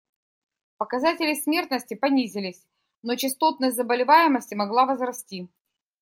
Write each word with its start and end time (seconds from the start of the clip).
Показатели 0.77 1.35
смертности 1.35 1.93
понизились, 1.93 2.65
но 3.03 3.15
частотность 3.15 3.75
заболеваемости 3.75 4.55
могла 4.55 4.87
возрасти. 4.87 5.47